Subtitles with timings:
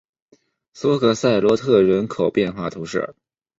[0.73, 3.13] 索克塞罗特人口变化图示